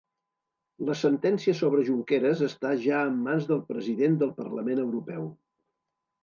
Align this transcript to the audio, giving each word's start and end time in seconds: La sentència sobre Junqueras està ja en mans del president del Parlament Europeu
La 0.85 0.93
sentència 1.01 1.53
sobre 1.59 1.83
Junqueras 1.89 2.41
està 2.47 2.71
ja 2.87 3.03
en 3.11 3.21
mans 3.27 3.47
del 3.53 3.61
president 3.69 4.17
del 4.23 4.33
Parlament 4.41 4.83
Europeu 4.87 5.29